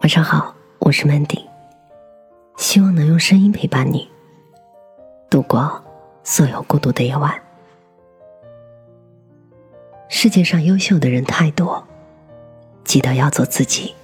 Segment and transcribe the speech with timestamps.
[0.00, 1.44] 晚上好，我是 Mandy，
[2.56, 4.10] 希望能用声音陪伴你
[5.28, 5.84] 度过
[6.24, 7.38] 所有孤独的夜晚。
[10.08, 11.86] 世界上优秀的人太多，
[12.82, 13.94] 记得要做自己。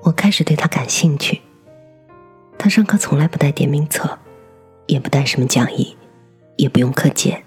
[0.00, 1.42] 我开始对他感兴趣，
[2.56, 4.18] 他上课从来不带点名册，
[4.86, 5.94] 也不带什么讲义，
[6.56, 7.44] 也不用课件，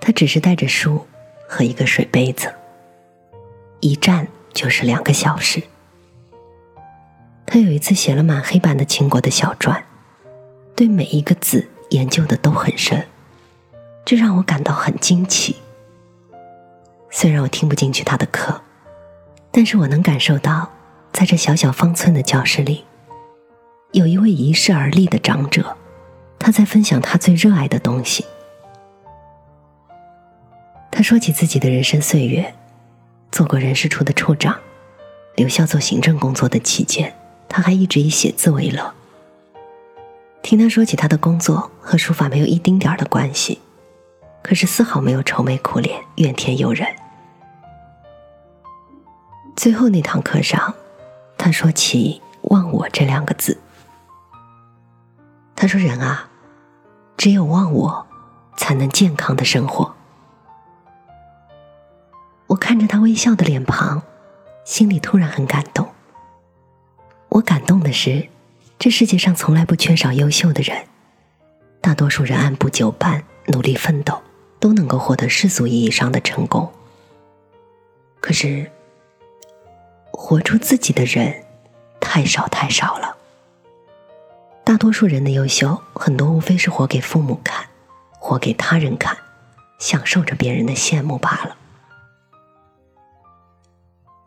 [0.00, 1.06] 他只是带着书
[1.48, 2.52] 和一个水杯子。
[3.80, 5.62] 一站就是两个小时。
[7.46, 9.84] 他有一次写了满黑板的秦国的小传，
[10.76, 13.04] 对每一个字研究的都很深，
[14.04, 15.56] 这让我感到很惊奇。
[17.10, 18.60] 虽然我听不进去他的课，
[19.50, 20.70] 但是我能感受到，
[21.12, 22.84] 在这小小方寸的教室里，
[23.90, 25.76] 有一位遗世而立的长者，
[26.38, 28.24] 他在分享他最热爱的东西。
[30.92, 32.54] 他说起自己的人生岁月。
[33.30, 34.58] 做过人事处的处长，
[35.36, 37.14] 留校做行政工作的期间，
[37.48, 38.92] 他还一直以写字为乐。
[40.42, 43.60] 听他说起他的工作和书法没有一丁点儿的关系，
[44.42, 46.86] 可是丝毫没有愁眉苦脸、怨天尤人。
[49.54, 50.74] 最后那堂课上，
[51.36, 53.58] 他说起“忘我”这两个字。
[55.54, 56.30] 他说：“人啊，
[57.18, 58.06] 只有忘我，
[58.56, 59.94] 才能健康的生活。”
[62.50, 64.02] 我看着他微笑的脸庞，
[64.64, 65.88] 心里突然很感动。
[67.28, 68.28] 我感动的是，
[68.76, 70.84] 这世界上从来不缺少优秀的人，
[71.80, 74.20] 大多数人按部就班、努力奋斗，
[74.58, 76.68] 都能够获得世俗意义上的成功。
[78.20, 78.68] 可是，
[80.10, 81.44] 活出自己的人
[82.00, 83.16] 太少太少了。
[84.64, 87.64] 大多数人的优秀，很多无非是活给父母看，
[88.18, 89.16] 活给他人看，
[89.78, 91.56] 享受着别人的羡慕罢了。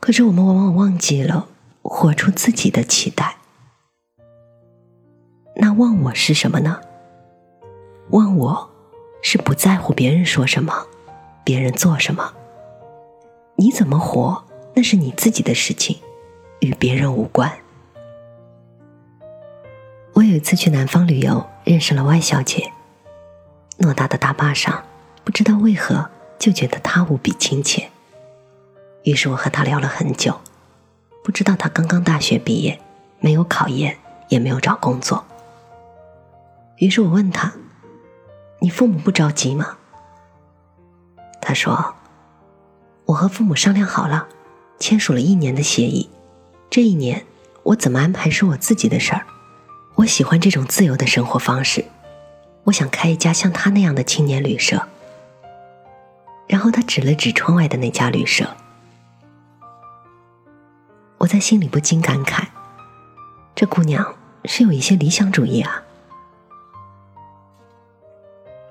[0.03, 1.47] 可是我们往往忘记了
[1.81, 3.37] 活出自己的期待。
[5.55, 6.81] 那忘我是什么呢？
[8.09, 8.69] 忘我
[9.21, 10.87] 是不在乎别人说什么，
[11.45, 12.33] 别人做什么。
[13.55, 15.97] 你怎么活，那是你自己的事情，
[16.59, 17.49] 与别人无关。
[20.15, 22.73] 我有一次去南方旅游，认识了 Y 小姐。
[23.77, 24.83] 偌大的大巴上，
[25.23, 27.89] 不知道为何就觉得她无比亲切。
[29.03, 30.39] 于是我和他聊了很久，
[31.23, 32.79] 不知道他刚刚大学毕业，
[33.19, 33.97] 没有考研，
[34.29, 35.25] 也没有找工作。
[36.77, 37.53] 于是我问他
[38.59, 39.77] ：“你父母不着急吗？”
[41.41, 41.95] 他说
[43.05, 44.27] ：“我和父母商量好了，
[44.79, 46.09] 签署了一年的协议，
[46.69, 47.25] 这一年
[47.63, 49.25] 我怎么安排是我自己的事儿。
[49.95, 51.83] 我喜欢这种自由的生活方式，
[52.63, 54.81] 我想开一家像他那样的青年旅社。”
[56.47, 58.47] 然后他指了指窗外的那家旅社。
[61.23, 62.47] 我在心里不禁感慨：
[63.55, 65.81] 这姑娘是有一些理想主义啊。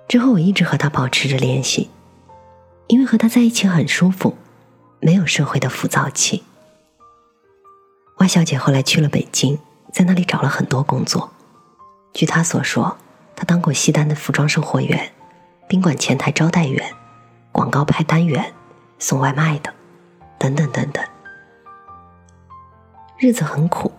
[0.07, 1.89] 之后我一直和她保持着联系，
[2.89, 4.37] 因为和她在一起很舒服，
[5.01, 6.45] 没有社会的浮躁气。
[8.19, 9.59] Y 小姐后来去了北京，
[9.91, 11.33] 在那里找了很多工作。
[12.12, 12.99] 据她所说，
[13.35, 15.11] 她当过西单的服装售货员、
[15.67, 16.93] 宾馆前台招待员、
[17.51, 18.53] 广告派单员、
[18.99, 19.73] 送外卖的，
[20.39, 21.03] 等等等等。
[23.22, 23.93] 日子很苦，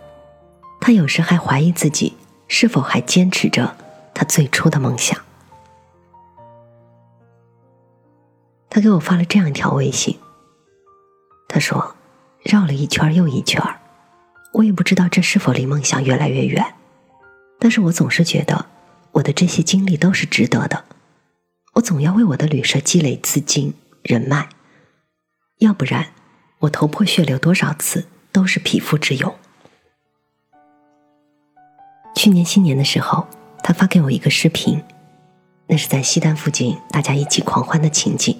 [0.82, 2.14] 他有时还怀疑自己
[2.46, 3.74] 是否还坚持着
[4.12, 5.18] 他最初的梦想。
[8.68, 10.18] 他给我发了这样一条微信，
[11.48, 11.96] 他说
[12.44, 13.62] ：“绕了一圈又一圈，
[14.52, 16.74] 我也不知道这是否离梦想越来越远，
[17.58, 18.66] 但是我总是觉得
[19.12, 20.84] 我的这些经历都是值得的。
[21.72, 24.50] 我总要为我的旅社积累资金人脉，
[25.60, 26.08] 要不然
[26.58, 29.32] 我头破血流多少次。”都是匹夫之勇。
[32.16, 33.28] 去年新年的时候，
[33.62, 34.82] 他发给我一个视频，
[35.68, 38.36] 那是在西单附近大家一起狂欢的情景。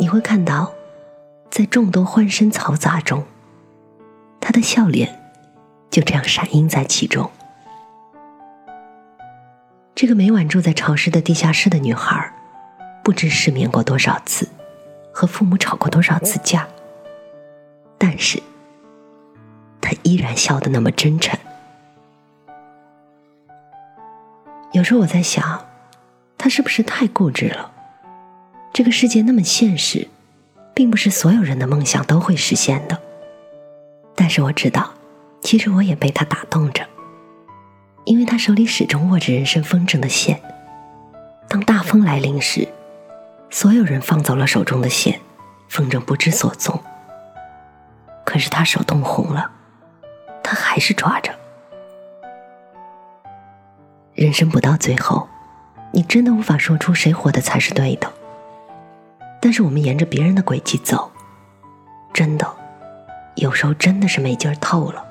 [0.00, 0.72] 你会看到，
[1.48, 3.24] 在众多欢声嘈杂中，
[4.40, 5.22] 他的笑脸
[5.90, 7.30] 就这样闪映在其中。
[9.94, 12.32] 这个每晚住在潮湿的地下室的女孩，
[13.04, 14.48] 不知失眠过多少次，
[15.12, 16.66] 和父母吵过多少次架。
[18.06, 18.38] 但是，
[19.80, 21.38] 他依然笑得那么真诚。
[24.72, 25.64] 有时候我在想，
[26.36, 27.72] 他是不是太固执了？
[28.74, 30.06] 这个世界那么现实，
[30.74, 33.00] 并不是所有人的梦想都会实现的。
[34.14, 34.92] 但是我知道，
[35.40, 36.86] 其实我也被他打动着，
[38.04, 40.38] 因为他手里始终握着人生风筝的线。
[41.48, 42.68] 当大风来临时，
[43.48, 45.18] 所有人放走了手中的线。
[45.68, 46.78] 风筝不知所踪。
[48.24, 49.50] 可是他手冻红了，
[50.42, 51.32] 他还是抓着。
[54.14, 55.28] 人生不到最后，
[55.92, 58.10] 你真的无法说出谁活的才是对的。
[59.40, 61.10] 但是我们沿着别人的轨迹走，
[62.12, 62.50] 真的，
[63.34, 65.04] 有时候真的是没劲儿透了。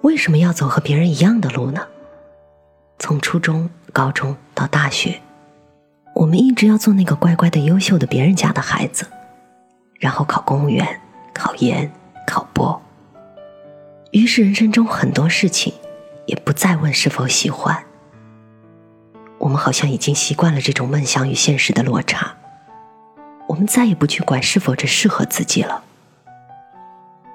[0.00, 1.86] 为什么要走和别人一样的路呢？
[2.98, 5.20] 从初中、高中到大学，
[6.14, 9.06] 我们一直要做那个乖乖的、优秀的别人家的孩子，
[10.02, 11.00] 然后考公务员、
[11.32, 11.88] 考研、
[12.26, 12.82] 考博。
[14.10, 15.72] 于是人生中很多事情，
[16.26, 17.84] 也不再问是否喜欢。
[19.38, 22.34] 我们好像已经习惯了这种梦想与现实的落差，
[23.46, 25.84] 我们再也不去管是否这适合自己了。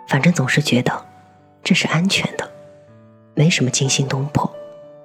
[0.10, 1.06] 反正总是觉得
[1.64, 2.52] 这是安全的，
[3.34, 4.54] 没什么惊心动魄，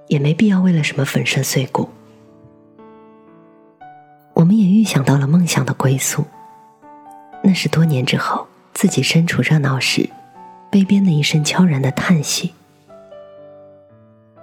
[0.09, 1.89] 也没必要为了什么粉身碎骨。
[4.35, 6.27] 我们也预想到了梦想的归宿，
[7.43, 10.09] 那是多年之后自己身处热闹时，
[10.71, 12.55] 杯边的一声悄然的叹息，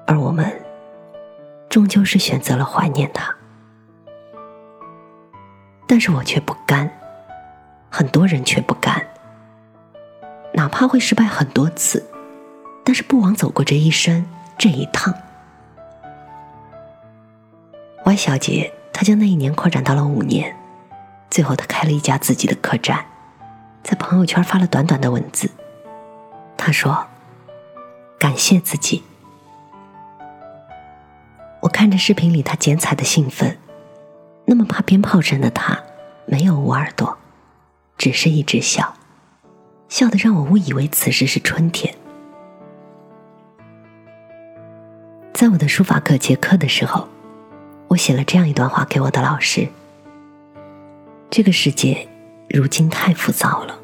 [0.05, 0.61] 而我们。
[1.69, 3.31] 终究是选择了怀念他，
[5.85, 6.89] 但是我却不甘，
[7.91, 9.05] 很多人却不甘。
[10.51, 12.03] 哪怕会失败很多次，
[12.83, 14.25] 但是不枉走过这一生
[14.57, 15.13] 这一趟。
[18.03, 20.57] Y 小姐，她将那一年扩展到了五年，
[21.29, 23.05] 最后他开了一家自己的客栈，
[23.83, 25.49] 在朋友圈发了短短的文字，
[26.57, 27.05] 他说
[28.19, 29.03] ：“感谢自己。”
[31.61, 33.57] 我看着视频里他剪彩的兴奋，
[34.45, 35.77] 那么怕鞭炮声的他，
[36.25, 37.17] 没有捂耳朵，
[37.97, 38.93] 只是一直笑，
[39.87, 41.93] 笑得让我误以为此时是春天。
[45.33, 47.07] 在我的书法课结课的时候，
[47.89, 49.67] 我写了这样一段话给我的老师：
[51.31, 52.07] 这个世界
[52.49, 53.79] 如今太浮躁了，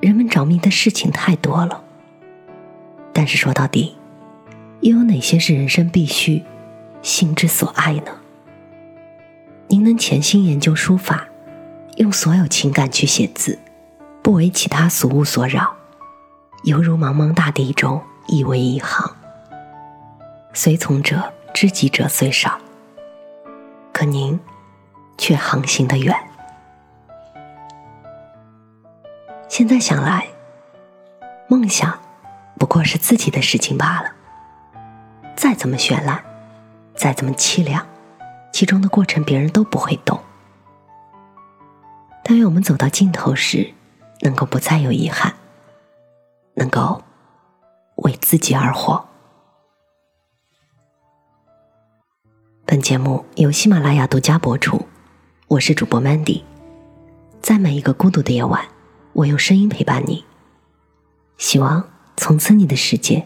[0.00, 1.84] 人们着迷的事情太多了，
[3.12, 3.96] 但是说到底。
[4.80, 6.42] 又有哪些是人生必须、
[7.00, 8.12] 心之所爱呢？
[9.68, 11.26] 您能潜心研究书法，
[11.96, 13.58] 用所有情感去写字，
[14.22, 15.74] 不为其他俗物所扰，
[16.64, 19.16] 犹如茫茫大地中一为一行。
[20.52, 22.60] 随从者、知己者虽少，
[23.92, 24.38] 可您
[25.26, 26.14] 却航行的远。
[29.48, 30.24] 现在想来，
[31.48, 31.98] 梦想
[32.56, 34.12] 不过是自己的事情罢了。
[35.34, 36.22] 再怎么绚烂，
[36.94, 37.84] 再怎么凄凉，
[38.52, 40.22] 其中的过程别人都不会懂。
[42.22, 43.74] 但愿我们走到尽头时，
[44.20, 45.34] 能够不再有遗憾，
[46.54, 47.02] 能够
[47.96, 49.04] 为自己而活。
[52.64, 54.85] 本节目由喜马拉雅独家播出，
[55.48, 56.42] 我是主播 Mandy，
[57.40, 58.66] 在每一个孤独的夜晚，
[59.12, 60.24] 我用声音陪伴你。
[61.38, 63.24] 希望从此你的世界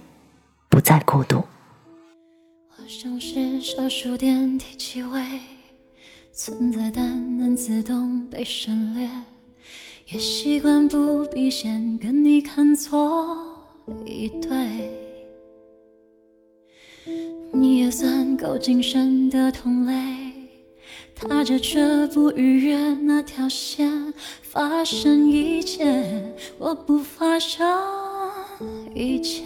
[0.69, 1.43] 不再孤独。
[2.77, 5.41] 我像是小数点第几位，
[6.31, 9.09] 存在但能自动被省略，
[10.09, 13.35] 也习惯不必先跟你看错
[14.05, 14.91] 一对。
[17.51, 20.20] 你也算够谨慎的同类，
[21.21, 24.12] 踏着却不逾越那条线，
[24.43, 27.62] 发生一切，我不发生
[28.95, 29.45] 一切。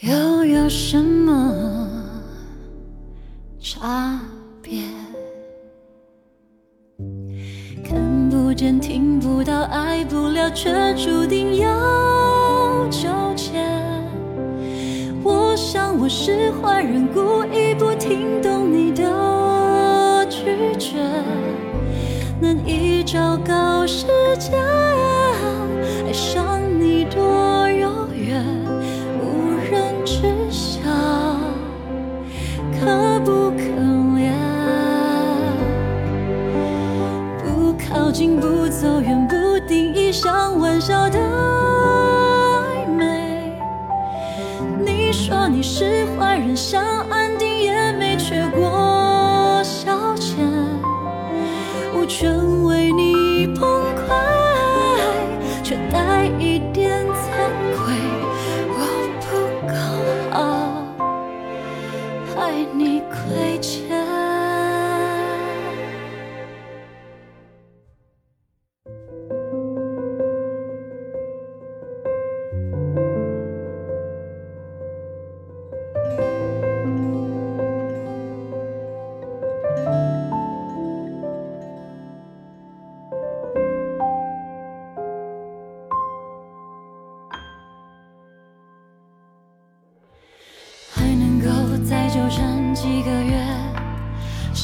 [0.00, 1.52] 又有什么
[3.60, 4.20] 差
[4.60, 4.82] 别？
[7.84, 13.52] 看不见、听不到、爱不了，却注定要纠结。
[15.24, 17.41] 我想我是坏人，故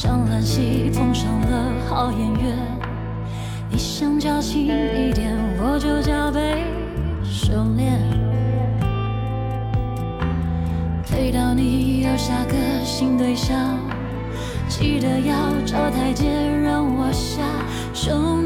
[0.01, 2.57] 像兰溪碰上了好演员，
[3.69, 6.63] 你想矫情一点，我就加倍
[7.21, 7.99] 收敛。
[11.05, 13.77] 推到你要下个新对象，
[14.69, 16.29] 记得要找台阶
[16.63, 17.41] 让我下。
[17.93, 18.38] 胸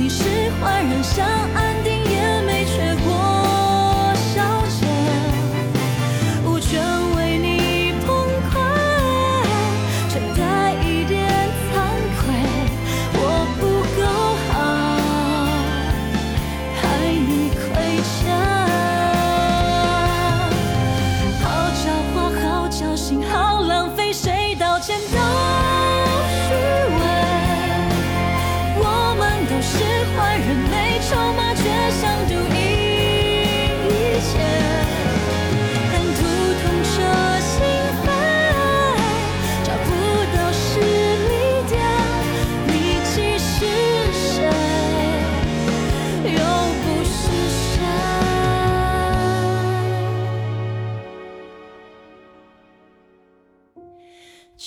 [0.00, 0.22] 你是
[0.60, 1.97] 坏人想安定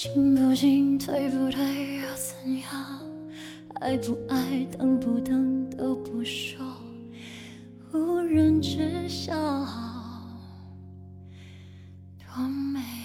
[0.04, 3.00] 进不进退不退又怎样
[3.76, 6.60] 爱不爱等不等都不说
[7.94, 9.32] 无人知晓
[12.18, 13.01] 多美。